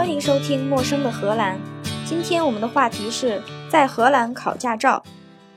[0.00, 1.56] 欢迎收听《陌生的荷兰》。
[2.06, 5.02] 今天我们的话题是在荷兰考驾照。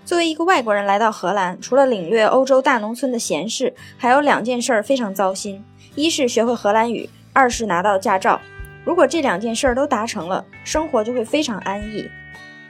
[0.04, 5.64] 作为一个外国人来到荷兰，除了领略欧洲大农村的闲事，还有两件事儿非常糟心：
[5.96, 8.42] 一是学会荷兰语，二是拿到驾照。
[8.84, 12.06] 如果这两件事儿都达成了，生活就会非常安逸。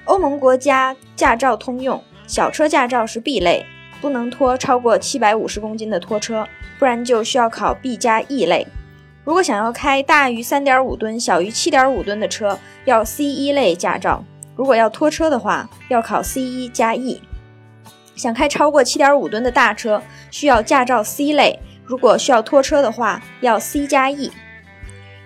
[0.06, 3.66] 欧盟国家驾照通用，小车驾照是 B 类，
[4.00, 8.68] 不能拖超过七百五十公斤的拖车，不然就需要考 B 加 E 类。
[9.24, 14.22] 如果想要开大于三点五吨、小于七点五吨的车，要 C 一类驾照；
[14.56, 17.22] 如果要拖车的话，要考 C 一加 E。
[18.16, 24.30] 想开超过七点五吨的大车，需要驾照 C 类；如果需要拖车的话，要 C 加 E。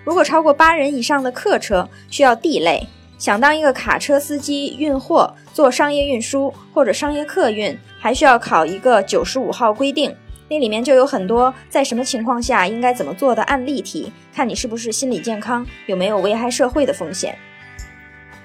[0.04, 2.86] 如果超过八人以上的客车，需要 D 类。
[3.18, 10.14] 想当一个卡车司机运货、做商业运输或者商业客运，还需要考一个九十五号规定。
[10.48, 17.36] 那里面就有很多在什么情况下应该怎么做的案例题，看你是不是心理健康，有没有危害社会的风险。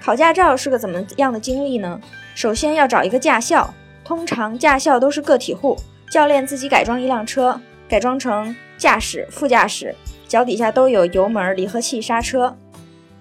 [0.02, 1.98] 考驾照是个怎么样的经历呢？
[2.34, 3.72] 首先要找一个驾校，
[4.04, 5.76] 通常驾校都是个体户，
[6.10, 9.94] 教练自己改装一辆车，改装成驾驶、副驾驶。
[10.28, 12.54] 脚底下都有油门、离合器、刹车。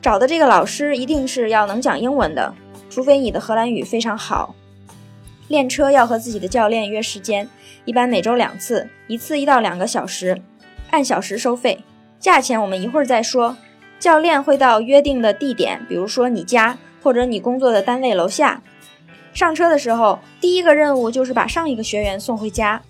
[0.01, 2.53] 找的这个老师一定是要能讲英文的，
[2.89, 4.53] 除非你的荷兰语非常好。
[5.53, 7.47] 练车要和自己的教练约时间，
[7.85, 10.41] 一般每周两次，一次一到两个小时，
[10.89, 11.77] 按小时收费。
[12.19, 13.55] 价钱我们一会儿再说。
[13.99, 18.63] 教练会到约定的地点，比如说你家或者你工作的单位楼下。
[19.31, 22.81] 上车的时候，第一个任务就是把上一个学员送回家。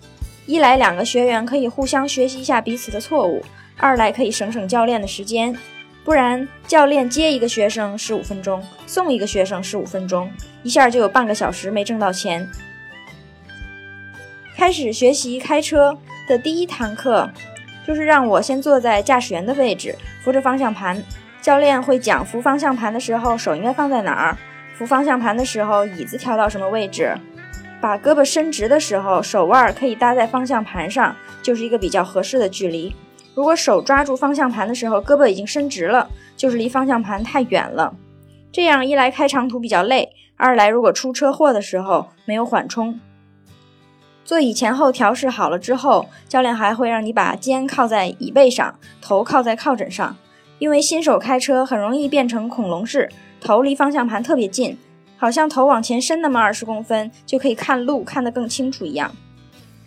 [0.46, 3.42] 一来两个学员可以互相学习一下彼此的错误。
[3.76, 5.54] 二来可以省省教练的时间，
[6.04, 10.30] 不然教练接一个学生十五分钟，送一个学生十五分钟，
[10.62, 12.46] 一下就有半个小时没挣到钱。
[14.54, 15.96] 开始学习开车
[16.28, 17.30] 的第一堂课，
[17.86, 21.02] 就是让我先坐在驾驶员的位置，扶着方向盘。
[21.40, 24.38] 教练会讲扶方向盘的时候手应该放在哪儿，
[24.78, 27.14] 扶方向盘的时候椅子调到什么位置，
[27.80, 32.94] 把胳膊伸直的时候手腕可以搭在方向盘上，就是一个比较合适的距离。
[33.34, 37.94] 如果手抓住方向盘的时候，胳膊已经伸直了，就是离方向盘太远了。
[38.52, 43.00] 这样一来开长途比较累，二来如果出车祸的时候没有缓冲。
[44.24, 50.16] 座椅前后调试好了之后，教练还会让你把肩靠在椅背上，头靠在靠枕上。
[50.60, 54.78] 因为新手开车很容易变成恐龙式，头离方向盘特别近，
[55.18, 59.10] 好像头往前伸那么二十公分就可以看路看得更清楚一样。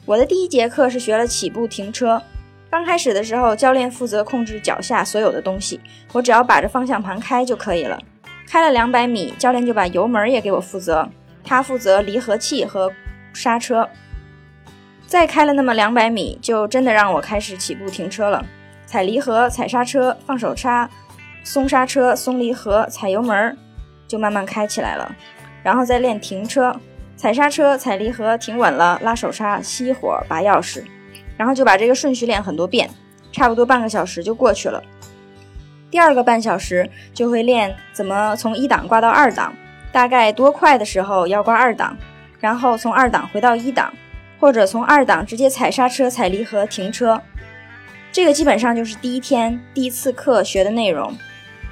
[0.05, 2.21] 我的第一节课是学了起步停车。
[2.69, 5.79] 刚开始的时候，教练负责控制脚下所有的东西，
[6.11, 7.97] 我只要把着方向盘开就可以了。
[8.45, 11.07] 开了两百米，教练就把油门也给我负责，
[11.43, 12.91] 他负责离合器和
[13.33, 13.89] 刹车。
[15.05, 18.45] 再开了那么两百米，就真的让我开始起步停车了，
[18.85, 20.89] 踩离合、踩刹车、放手刹、
[21.43, 23.57] 松刹车、松离合、踩油门，
[24.07, 25.15] 就慢慢开起来了。
[25.63, 26.75] 然后再练停车，
[27.15, 30.83] 踩刹车、踩离合，停稳了，拉手刹、熄火、拔钥匙。
[31.37, 32.89] 然后就把这个顺序练很多遍，
[33.31, 34.81] 差不多半个小时就过去了。
[35.89, 39.53] 第二个半小时就会练怎么从一档挂到二档，
[39.91, 41.97] 大概多快的时候要挂二档，
[42.39, 43.93] 然后从二档回到一档，
[44.39, 47.21] 或者从二档直接踩刹车、踩离合停车。
[48.11, 51.15] 这个基本上就是第一天第一次课学的内容。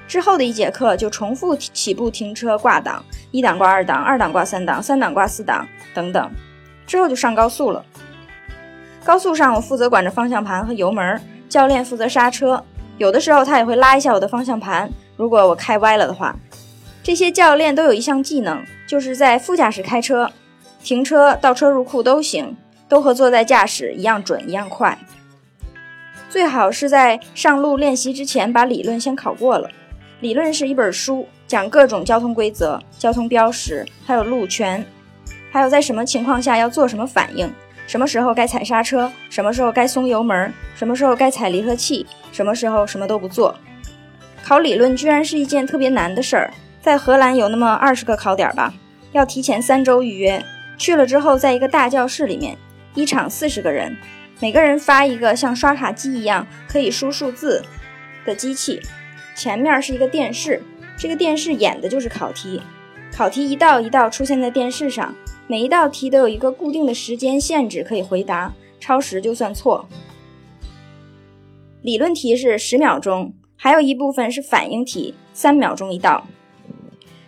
[0.08, 6.32] 之后的一节课就重复起步停车挂档，一档挂二档，二档挂三档，三档挂四档等等。
[6.86, 7.84] 之后就上高速了。
[9.06, 12.62] 高速上，我负责管着方向盘和油门，教练负责刹车。
[12.98, 16.36] 有的时候他也会拉一下我的方向盘，如果我开歪了的话。
[17.04, 20.32] 这些教练都有一项技能，就是在副驾驶开车、
[20.84, 22.58] 停车、倒车入库都行，
[22.90, 24.98] 都和坐在驾驶一样准、一样快。
[26.28, 29.70] 最好是在上路练习之前把理论先考过了。
[30.20, 34.84] 理论是一本书，讲各种交通规则、交通标识，还有路权，
[35.52, 37.54] 还有在什么情况下要做什么反应。
[37.88, 39.12] 什么时候该踩刹车？
[39.30, 40.52] 什么时候该松油门？
[40.76, 42.06] 什么时候该踩离合器？
[42.32, 43.56] 什么时候什么都不做？
[44.44, 46.54] 考理论居然是一件特别难的事儿。
[46.82, 48.74] 在荷兰有那么二十个考点吧，
[49.12, 50.44] 要提前三周预约。
[50.78, 52.58] 去了之后，在一个大教室里面，
[52.94, 53.98] 一场四十个人，
[54.40, 57.64] 每个人发一个像刷卡机一样可以输数字
[58.26, 58.82] 的机器，
[59.36, 60.62] 前面是一个电视，
[60.98, 62.62] 这个电视演的就是考题，
[63.16, 65.16] 考题一道一道出现在电视上。
[65.48, 69.88] 每一道题都有一个固定的时间限制可以回答，超时就算错。
[71.84, 76.26] 理论题是十秒钟，还有一部分是反应题，三秒钟一道。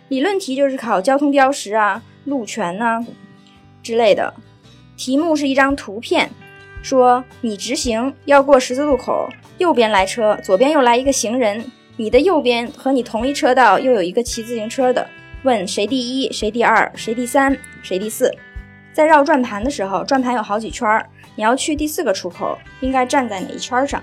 [0.08, 3.06] 理论题就是考交通标识啊、路权呐
[3.82, 4.34] 之类的。
[4.96, 6.28] 题目是一张图片，
[6.82, 9.28] 说你直行要过十字路口，
[9.58, 11.64] 右边来车，左边又来一个行人，
[11.96, 15.08] 你的右边和你同一车道又有一个骑自行车的，
[15.44, 18.34] 问谁第一，谁第二，谁第三，谁第四。
[18.92, 24.02] 在绕转盘的时候，转盘有好几圈儿，你要去第四个出口，应该站在哪一圈上？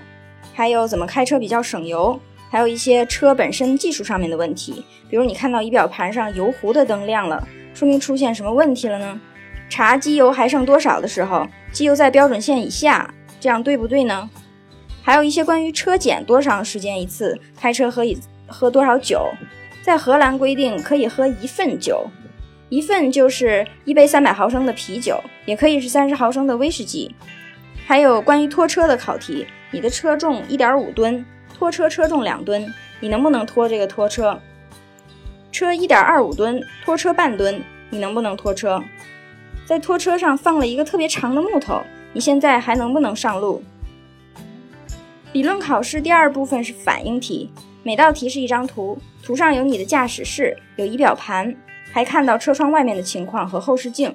[0.54, 2.18] 还有怎么开车比较省油？
[2.50, 9.20] 还有一些车本身技术上面的问题，比如你看到仪表盘上油壶的灯亮了，说明出现什么问题了呢？
[9.68, 14.30] 查机油还剩多少的时候，机油在标准线以下，这样对不对呢？
[15.02, 18.16] 还有一些关于车检多长时间一次，开车喝一
[18.46, 19.28] 喝多少酒？
[19.86, 22.10] 在荷兰规定可以喝一份酒，
[22.70, 27.14] 一份就是一杯三百毫升的啤酒，也可以是三十毫升的威士忌。
[27.86, 31.24] 还有关于拖车的考题，你的车重一点五吨。
[31.56, 32.66] 拖车车重两吨，
[32.98, 34.36] 你能不能拖这个拖车？
[35.52, 38.82] 车一点二五吨，拖车半吨，你能不能拖车？
[39.64, 41.80] 在拖车上放了一个特别长的木头，
[42.12, 43.62] 你现在还能不能上路？
[45.32, 47.52] 理论考试第二部分是反应题，
[47.84, 51.52] 每道题是一张图，图上有你的驾驶室，有仪表盘，
[51.92, 54.14] 还看到车窗外面的情况和后视镜。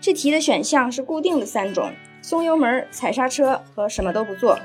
[0.00, 4.58] 这题的选项是固定的三种：松油门、踩刹车和什么都不做。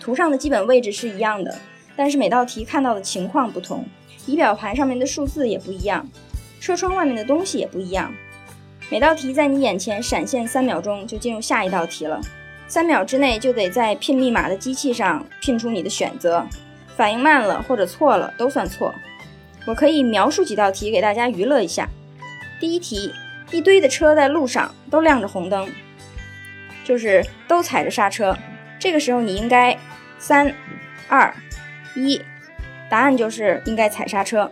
[0.00, 1.56] 图上的基本位置是一样的，
[1.94, 3.86] 但是每道题看到的情况不同，
[4.26, 6.04] 仪表盘上面的数字也不一样，
[6.60, 8.12] 车窗外面的东西也不一样。
[8.90, 12.20] 每道题在你眼前闪现三秒钟，就进入下一道题了。
[12.66, 16.44] 三秒之内就得在拼密码的机器上拼出你的选择，
[16.96, 18.94] 反应慢了或者错了都算错。
[19.66, 21.88] 我可以描述几道题给大家娱乐一下。
[22.60, 23.12] 第一题，
[23.50, 25.68] 一堆的车在路上都亮着红灯，
[26.84, 28.36] 就是都踩着刹车。
[28.78, 29.78] 这个时候你应该
[30.18, 30.54] 三、
[31.08, 31.34] 二、
[31.96, 32.20] 一，
[32.90, 34.50] 答案就是应该踩刹车。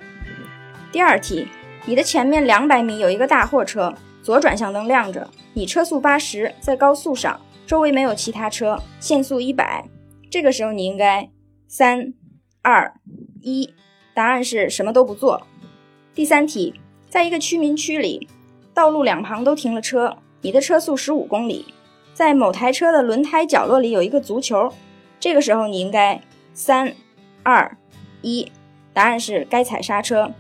[0.91, 1.49] 第二题，
[1.85, 9.85] 你的前面两百米有一个大货车，左转向灯亮着，你车速八十，在高速上，周围没有其他车，限速一百。
[10.31, 11.29] 这个时候你应该
[11.69, 12.15] 三、
[12.65, 12.95] 二、
[13.41, 13.75] 一，
[14.15, 15.45] 答案是什么都不做。
[16.15, 18.29] 第三题，在一个居民区里，
[18.73, 21.75] 道路两旁都停了车，你的车速十五公里。
[22.15, 24.73] 在某台车的轮胎角落里有一个足球，
[25.19, 26.21] 这个时候你应该
[26.55, 26.95] 三、
[27.43, 27.77] 二、
[28.21, 28.53] 一，
[28.93, 30.31] 答案是该踩刹车，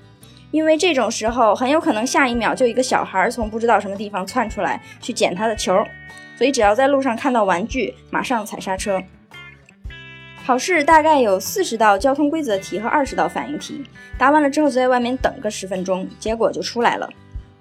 [0.52, 5.74] 因为这种时候很有可能下一秒就一个小孩从不知道什么地方窜出来去捡他的球，
[6.36, 9.02] 所以只要在路上看到玩具，马上踩刹车。
[10.44, 13.84] 考试大概有四十道交通规则题和二十道反应题，
[14.18, 17.08] 答完了之后就在外面等个十分钟，结果就出来了。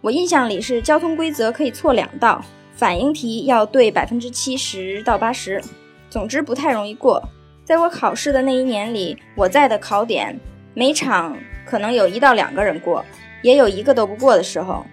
[0.01, 2.43] 我印象里是交通规则可以错两道。
[2.73, 5.61] 反应题要对百分之七十到八十，
[6.09, 7.21] 总之不太容易过。
[7.63, 10.39] 在我考试的那一年里，我在的考点
[10.73, 13.05] 每场可能有一到两个人过，
[13.43, 14.83] 也有一个都不过的时候。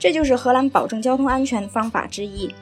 [0.00, 2.52] 这就是荷兰保证交通安全的方法之一。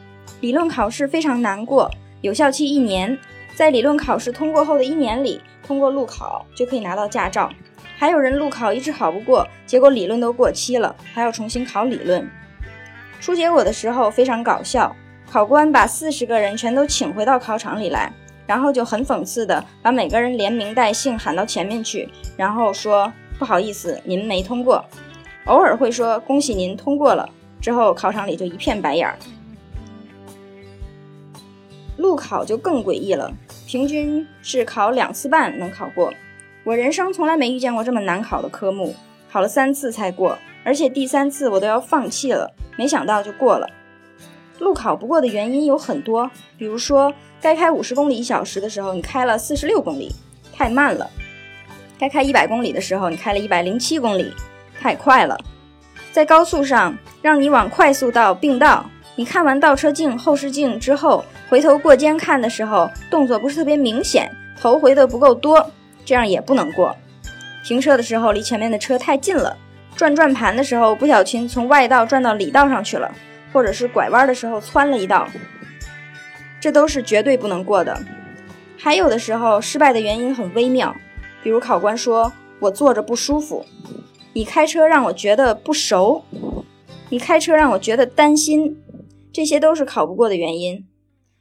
[0.43, 1.91] 理论考试非常难过，
[2.21, 3.19] 有效期一年，
[3.61, 7.51] 在理论考试通过后的一年里，通过路考就可以拿到驾照。
[7.99, 12.27] 还有人路考一直考不过，结果理论都过期了，还要重新考理论。
[13.21, 14.97] 出结果的时候非常搞笑，
[15.31, 18.11] 考官把四十个人全都请回到考场里来，
[18.47, 22.09] 然后就很讽刺的把每个人连名带姓喊到前面去，
[22.39, 24.83] 然后说不好意思，您没通过。
[25.45, 27.29] 偶尔会说恭喜您通过了，
[27.61, 29.19] 之后考场里就一片白眼儿。
[31.99, 33.31] 路考就更诡异了，
[33.71, 36.13] 平均是考两次半能考过。
[36.65, 38.97] 我人生从来没遇见过这么难考的科目，
[39.31, 42.53] 考了三次才过，而且第三次我都要放弃了。
[42.77, 43.71] 没想到就过了。
[44.59, 50.13] 路考不过的原因有很多，比如说该开五十公里一小时的时候，你开了四十六公里，
[50.53, 51.07] 太慢了；
[51.97, 54.33] 该开一百公里的时候，你开了一百零七公里，
[54.81, 55.39] 太快了。
[56.11, 65.71] 在高速上，让你往快速道并道，你看完倒车镜、后视镜之后，回头过肩看的时候，动作不是特别明显，头回的不够多，
[66.07, 66.97] 这样也不能过。
[67.63, 69.55] 停车的时候离前面的车太近了。
[69.95, 73.15] 转转盘的时候不小心从外道转到里道上去了，
[73.53, 75.29] 或者是拐弯的时候窜了一道，
[76.59, 78.01] 这都是绝对不能过的。
[78.79, 80.97] 还有的时候失败的原因很微妙，
[81.43, 83.67] 比如考官说我坐着不舒服，
[84.33, 86.25] 你开车让我觉得不熟，
[87.11, 88.83] 你开车让我觉得担心，
[89.33, 90.87] 这些都是考不过的原因。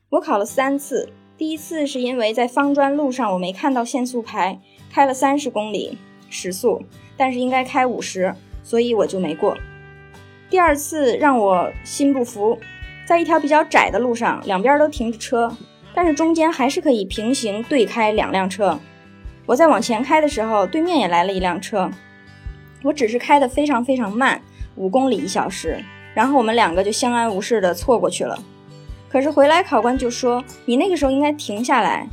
[0.09, 4.59] 我考了三次，第一次是因为在方砖路上我没看到限速牌，
[4.91, 5.97] 开了三十公里
[6.29, 6.81] 时速。
[7.17, 9.57] 但是应该开五十，所以我就没过。
[10.49, 12.57] 第二次让我心不服，
[13.05, 15.53] 在一条比较窄的路上，两边都停着车，
[15.93, 18.79] 但是中间还是可以平行对开两辆车。
[19.45, 21.91] 我在往前开的时候，对面也来了一辆车，
[22.83, 24.41] 我只是开的非常非常慢，
[24.77, 25.83] 五公里一小时，
[26.19, 28.37] 然后我们两个就相安无事的错过去了。
[29.07, 32.05] 可是回来考官就说：“你那个时候应该停下来。”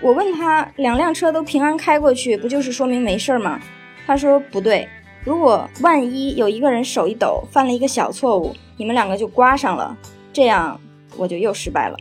[0.00, 3.60] 我问他，两辆车都平安开过去，不就是说明没事吗？
[4.06, 4.88] 他说不对，
[5.22, 9.94] 如果万一有一个人手一抖，犯了一个小错误，你们两个就刮上了，
[10.32, 10.80] 这样
[11.18, 11.96] 我就又失败了。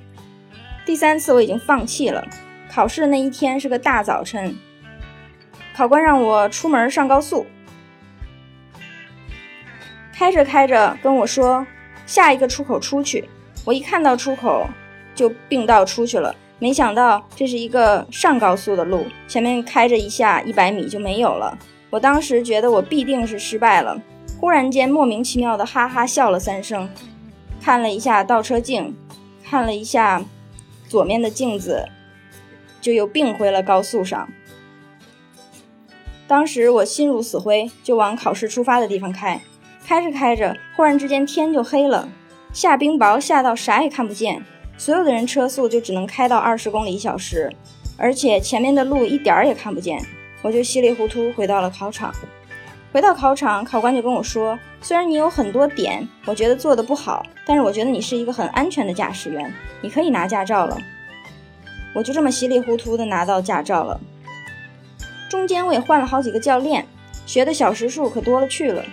[0.85, 2.25] 第三次我已经放弃了。
[2.71, 4.55] 考试的那一天是个大早晨，
[5.75, 7.45] 考官让我出门上高速，
[10.17, 11.63] 开着开着跟我说
[12.07, 13.29] 下一个出口出去。
[13.63, 14.67] 我一看到出口
[15.13, 21.55] 就并道出去了，没想到这是一个上高速的路，前面开着一下一百米就没有了。
[21.91, 24.01] 我当时觉得我必定是失败了，
[24.39, 26.89] 忽然间莫名其妙的哈哈笑了三声，
[27.61, 28.95] 看了一下倒车镜，
[29.45, 30.23] 看了一下
[30.87, 31.87] 左面的镜子，
[32.81, 34.27] 就又并回了高速上。
[36.27, 39.39] 当时我心如死灰，就往考试出发的地方开，
[39.87, 42.09] 开着开着，忽然之间天就黑了，
[42.51, 44.43] 下冰雹下到啥也看不见，
[44.77, 47.49] 所有的人车速就只能开到二十公里一小时，
[47.95, 49.97] 而且前面的路一点儿也看不见。
[50.41, 52.13] 我就稀里糊涂回到了考场。
[52.91, 60.77] 回到考场，考官就跟我说：“虽然你有很多点，我觉得做的不好，但是我觉得你是一个很安全的驾驶员，你可以拿驾照了。”
[61.95, 63.97] 我就这么稀里糊涂的拿到驾照了。
[65.29, 66.85] 中间我也换了好几个教练，
[67.25, 68.83] 学的小时数可多了去了。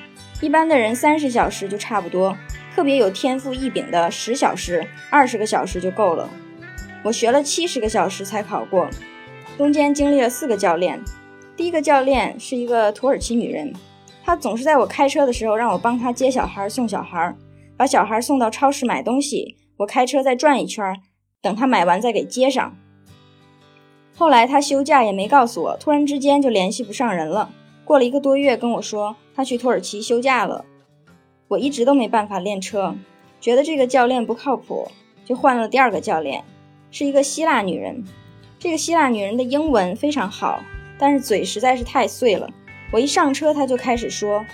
[0.45, 2.37] 一般的人三十小时就差不多，
[2.77, 6.29] 特别有天赋异禀的十小时、二十个小时就够了。
[7.03, 8.87] 我学了七十个小时才考过，
[9.57, 11.03] 中间经历了四个教练。
[11.57, 13.73] 第一个教练是一个土耳其女人，
[14.23, 17.35] 她总是在我开车的时候让我帮她接小孩、送小孩，
[17.75, 20.85] 把小孩送到超市买东西，我开车再转一圈，
[21.41, 22.77] 等她买完再给接上。
[24.15, 27.51] 后来她休假也没告诉我，突然之间就联系不上人了。
[27.87, 30.65] 过了一个多月跟我说他去土耳其休假了，
[31.49, 32.95] 我一直都没办法练车，
[33.41, 34.89] 觉得这个教练不靠谱，
[35.25, 36.45] 就换了第二个教练，
[36.91, 38.05] 是一个希腊女人。
[38.59, 40.61] 这个希腊女人的英文非常好。
[40.97, 42.49] 但是嘴实在是太碎了，
[42.93, 44.45] 我一上车他就开始说：“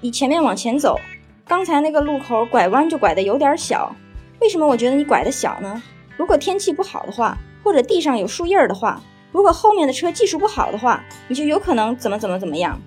[0.00, 0.96] 你前面往前走，
[1.44, 3.94] 刚才那个路口拐弯就拐的有点小，
[4.40, 5.82] 为什么我觉得你拐的小呢？
[6.16, 9.02] 如果天气不好的话，或者地上有树叶儿的话，
[9.32, 12.80] 如果后面的车技术不好的话，你就有可能怎么怎么怎么样。”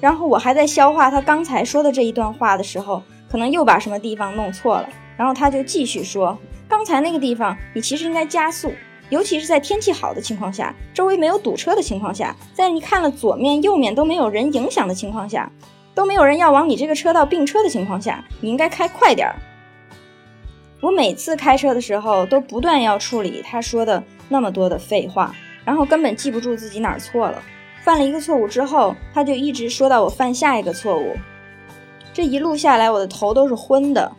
[0.00, 8.72] 然后我还在消化他刚才说的这一段话的时候，可能又把什么地方弄错了，然后他就继续说：“刚才那个地方你其实应该加速。”
[9.10, 15.50] 尤其是在天气好的情况下，周围没有堵车的情况下，在你看了左面、右面都没有人影响的情况下，
[15.96, 19.34] 都没有人要往你这个车道并车的情况下，你应该开快点儿。
[20.80, 27.42] 我每次开车的时候都不断要处理他说的那么多的废话，然后根本记不住自己哪儿错了。
[27.82, 31.16] 犯了一个错误之后，他就一直说到我犯下一个错误。
[32.12, 34.10] 这一路下来，我的头都是昏的。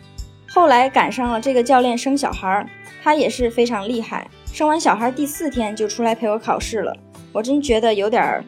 [0.50, 2.68] 后来赶上了这个教练生小孩儿，
[3.04, 4.30] 他也是非常厉害。
[4.52, 6.96] 生完小孩第四天就出来陪我考试了，
[7.32, 8.44] 我真觉得有点儿，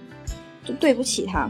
[0.79, 1.49] 对不起他。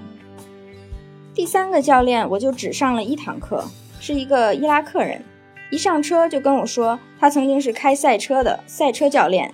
[1.34, 3.64] 第三个教练我就只上了一堂课，
[4.00, 5.24] 是一个伊拉克人，
[5.72, 9.52] 一上车就跟我说他曾经是开赛车的赛车教练，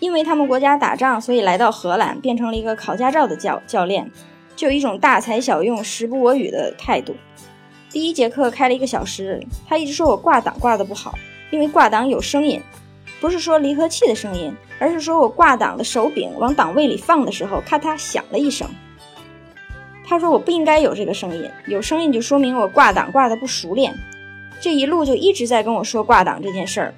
[0.00, 4.10] 因为他们国家打仗，所以来到荷兰变成了一个考驾照的教教练，
[4.54, 7.16] 就有一种大材小用、时不我与的态度。
[7.90, 11.14] 第一节课开了一个小时，他一直说我挂档挂的不好，
[11.50, 12.60] 因为挂档有声音。
[13.20, 18.68] 不是说离合器的声音，而是说我挂档的手柄往档位里放的时候，咔嗒响了一声。
[20.06, 23.92] 他说我不应该有这个声音，有声音就说明我挂档挂的不熟练。
[24.60, 26.94] 这一路就一直在跟我说挂档这件事儿。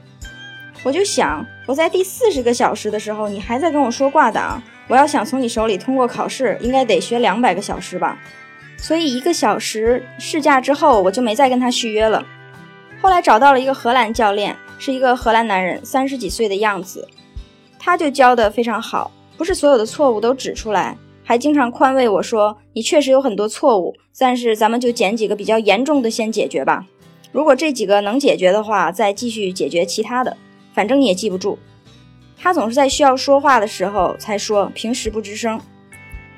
[0.82, 8.18] 我就想，我在第四十个小时的时候，你还在跟我说挂档，我要想从你手里通过考试，应该得学两百个小时吧。
[8.76, 12.24] 所以一个小时试驾之后，我就没再跟他续约了。
[13.00, 14.56] 后来找到了一个荷兰教练。
[14.82, 17.06] 是一个荷兰男人，三十几岁的样子，
[17.78, 26.86] 他就教的非常好，不是所有的错误都指出来，还经常宽慰我说：“你确实有很多错误，但是咱们就捡几个比较严重的先解决吧。
[27.30, 30.38] 如果这几个能解决的话，再继续解决其他的，
[30.72, 31.58] 反正你也记不住。”
[32.38, 35.60] 他总是在需要说话的时候才说，平时不吱声。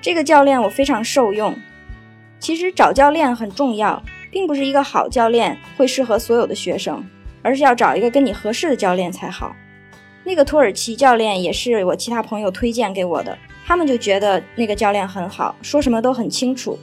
[0.00, 1.54] 这个教练我非常受用。
[2.38, 7.04] 其实找教练很重要，并不是一个好教练会适合所有的学生。
[7.44, 9.52] 而是要找一个跟你合适的教练才好。
[10.22, 13.36] 那个土耳其教练也是我其他朋友推荐给我的，
[13.66, 16.78] 他们就觉得那个教练很好，说什么都很清楚。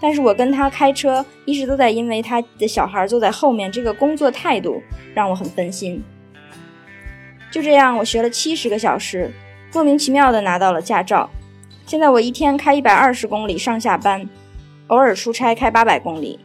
[0.00, 4.80] 但是我跟他开车一直都在因为他的小孩坐在后面这个工作态度
[5.12, 6.02] 让我很分心。
[7.50, 9.30] 就这样，我学了七十个小时，
[9.72, 11.28] 莫名其妙的拿到了驾照。
[11.86, 14.28] 现在我一天开一百二十公里上下班，
[14.88, 16.38] 偶尔出差开八百公里，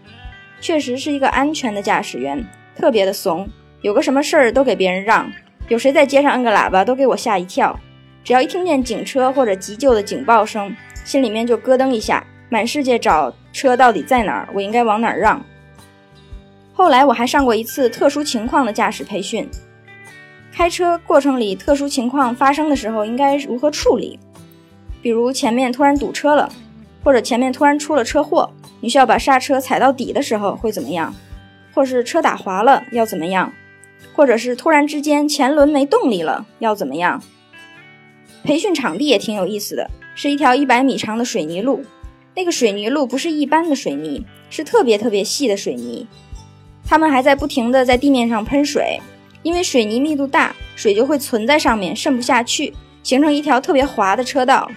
[0.61, 2.45] 确实是一个安全的驾驶员。
[2.75, 3.47] 特别的怂，
[3.81, 5.29] 有个什么事儿都给别人让，
[5.67, 7.77] 有谁在街上摁个喇叭，都给我吓一跳。
[8.23, 15.43] 只要一听见警车或者急救的警报声，心里面就咯噔一下，满世界找车到底在哪儿，我应该往哪儿让。
[16.73, 19.47] 后来我还上过一次特殊情况的驾驶培训，
[20.55, 24.19] 开车过程里特殊情况发生的时候应该如何处理？
[25.01, 26.47] 比如前面突然堵车了，
[27.03, 31.13] 或者前面突然出了车祸，你需要把刹车踩到底的时候会怎么样？
[31.73, 33.51] 或是车打滑了要怎么样？
[34.13, 37.19] 或者是突然之间前轮没动力了要怎么样？
[38.43, 41.83] 培训场地也挺有意思的，是一条一百米长的水泥路。
[42.35, 46.07] 那个水泥路不是一般的水泥，是特别特别细的水泥。
[46.85, 49.01] 他们还在不停地在地面上喷水，
[49.43, 52.73] 因为水泥密度大，水就会存在上面渗不下去，
[53.03, 54.69] 形成一条特别滑的车道。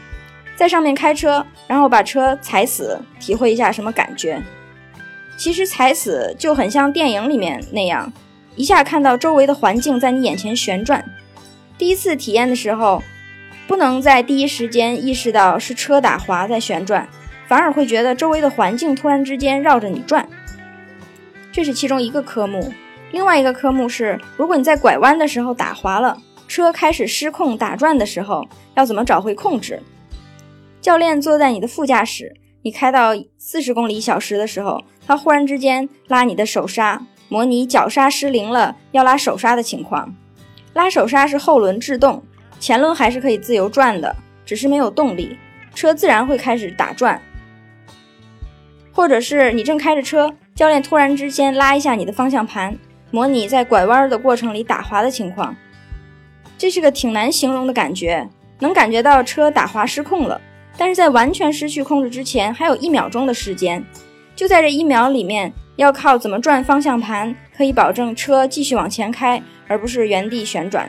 [0.54, 4.42] 在上面开车，然后把车踩死，体会一下什么感觉？
[5.38, 8.12] 其实踩死就很像电影里面那样。
[8.56, 11.04] 一下看到周围的环境在你眼前旋转，
[11.76, 13.02] 第一次体验的时候，
[13.68, 17.06] 不能在第一时间意识到是车打滑在旋转，
[17.46, 20.26] 反而会觉得周围的环境突然之间绕着你转。
[21.52, 22.73] 这是其中一个科目，
[23.16, 29.82] 另外一个科目是，如果你在拐弯的时候打滑了，车开始失控打转的时候，要怎么找回控制？
[30.82, 37.00] 教练坐在你的副驾驶，你开到四十公里小时的时候，他忽然之间拉你的手刹。
[37.30, 40.14] 模拟脚刹失灵了要拉手刹的情况，
[40.75, 42.23] 拉手刹是后轮制动，
[42.61, 45.38] 前轮还是可以自由转的，只是没有动力，
[45.75, 47.18] 车自然会开始打转。
[48.92, 52.78] 或者是你正开着车，教练突然之间拉一下你的方向盘，
[53.11, 55.55] 模拟在拐弯的过程里打滑的情况，
[56.59, 58.29] 这是个挺难形容的感觉，
[58.61, 60.41] 能感觉到车打滑失控了，
[60.77, 63.85] 但是在完全失去控制之前还有一秒钟的时间，
[64.35, 65.53] 就在这一秒里面。
[65.77, 70.89] 要靠怎么转方向盘，可以保证车继续往前开，而不是原地旋转。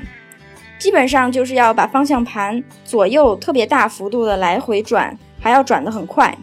[0.80, 6.34] 基本上就是要把方向盘左右特别大幅度的来回转，还要转得很快，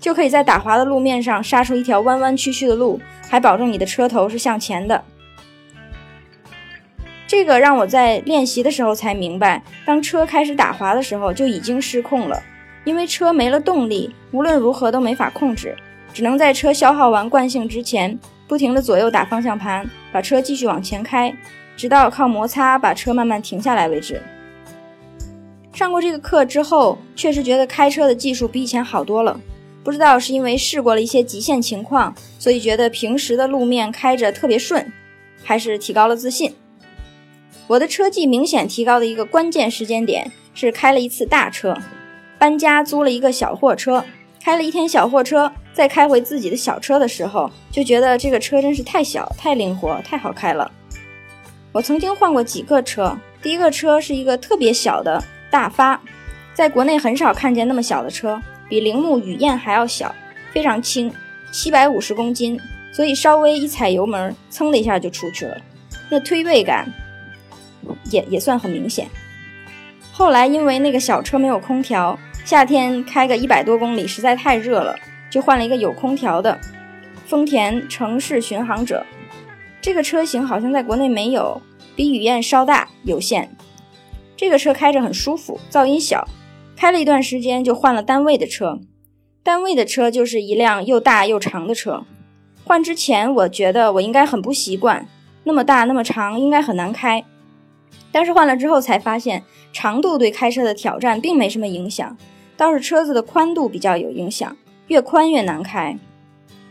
[0.00, 5.04] 就可以在打滑的路面上杀出一条弯弯曲曲的路，还保证你的车头是向前的。
[7.26, 12.42] 这个让我在练习的时候才明白，当车开始打滑的时候就已经失控了，
[12.82, 15.76] 因为车没了动力，无论如何都没法控制。
[16.12, 21.32] 只能在车消耗完惯性之前，不停地左右打方向盘，把车继续往前开，
[21.76, 24.20] 直到靠摩擦把车慢慢停下来为止。
[25.72, 29.38] 上过这个课之后，确实觉得开车的技术比以前好多了。
[29.82, 34.92] 不知道是因为试过了一些极限情况，所以觉得平时的路面开着特别顺，
[35.42, 36.54] 还是提高了自信。
[37.66, 41.76] 我的车技明显提高的一个关键时间点是开了一次大车，
[42.38, 44.04] 搬家租了一个小货车，
[44.42, 45.52] 开了一天小货车。
[45.72, 50.70] 再开回自己的小车的时候，就觉得这个车真是太小、太灵活、太好开了。
[51.70, 55.98] 我曾经换过几个车，第一个车是一个特别小的大发，
[56.52, 60.14] 在国内很少看见那么小的车，比铃木雨燕还要小，
[60.52, 61.12] 非常轻，
[61.52, 62.58] 七百五十公斤，
[62.90, 65.60] 所以稍微一踩油门，噌的一下就出去了，
[66.08, 66.90] 那推背感
[68.10, 69.06] 也也算很明显。
[70.12, 74.96] 后来因为那个小车没有空调，夏天开个一百多公里实在太热了。
[75.30, 76.58] 就换了一个有空调的
[77.24, 79.06] 丰田城市巡航者，
[79.80, 81.62] 这个车型好像在国内没有，
[81.94, 83.48] 比雨燕稍大有限。
[84.36, 86.26] 这个车开着很舒服，噪音小。
[86.80, 88.80] 开了一段时间就换了单位的车，
[89.42, 92.04] 单位的车就是一辆又大又长的车。
[92.64, 95.06] 换之前我觉得我应该很不习惯，
[95.44, 97.22] 那么大那么长应该很难开。
[98.10, 99.42] 但是换了之后才发现，
[99.74, 102.16] 长度对开车的挑战并没什么影响，
[102.56, 104.56] 倒是车子的宽度比较有影响。
[104.86, 105.98] 越宽越难开，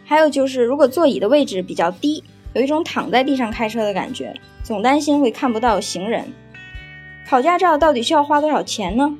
[0.03, 2.23] 还有就是，如果座椅的位置比较低，
[2.55, 6.33] 有一种躺在地上开车的感觉，总担心会看不到行人。
[7.29, 9.15] 考驾照到底需要花多少钱呢？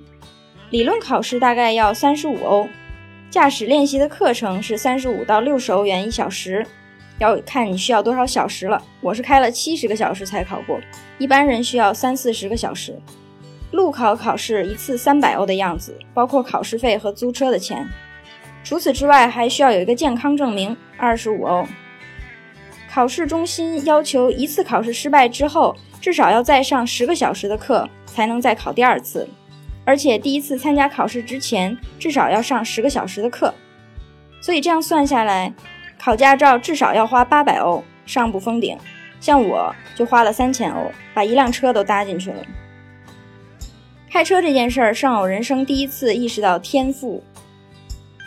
[0.72, 2.70] 理论考试大概要三十五欧，
[3.32, 6.64] 驾驶练习的课程是三十五到六十欧元一小时，
[7.18, 8.80] 要看你需要多少小时了。
[9.02, 10.80] 我是开了七十个小时才考过，
[11.18, 12.96] 一般人需要三四十个小时。
[13.72, 17.88] 路考考试一次三百欧的样子，包括考试费和租车的钱。
[18.64, 21.66] 除此之外，还需要有一个健康证明，二十五欧。
[22.92, 29.28] 考试中心要求一次考试失败之后，至少要再上十个小时的课，才能再考第二次。
[29.90, 33.52] 而且第一次参加考试之前，至少要上十个小时的课。
[34.40, 35.52] 所以这样算下来，
[35.98, 38.78] 考驾照至少要花八百欧，上不封顶。
[39.20, 42.46] 像我就花了三千欧，把一辆车都搭进去了。
[44.12, 47.24] 开车这件事儿，让我人生第一次意识到天赋。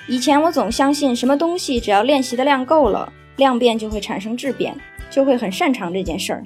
[0.09, 4.77] 以前我总相信什么东西只要练习的量够了，量变就会产生质变，
[5.09, 6.45] 就会很擅长这件事儿。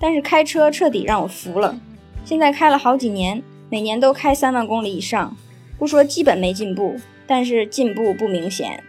[0.00, 1.78] 但是开车彻底让我服了。
[2.24, 5.36] 现在开了好几年，每年都开三万公里以上，
[5.78, 8.82] 不说基本没进步，但是进步不明显。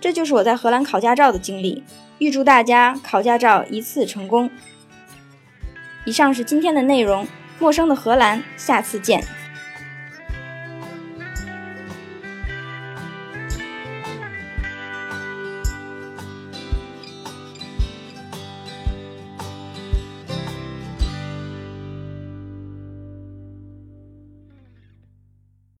[0.00, 1.84] 这就是我在荷兰考驾照的经历。
[2.18, 4.48] 预祝大家考驾照一次成功。
[6.04, 7.26] 以上是今天的内容，
[7.58, 9.24] 陌生的荷兰，下次见。